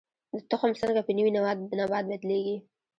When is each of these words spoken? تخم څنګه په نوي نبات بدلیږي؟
تخم 0.49 0.71
څنګه 0.81 1.01
په 1.05 1.11
نوي 1.17 1.31
نبات 1.85 2.05
بدلیږي؟ 2.11 2.57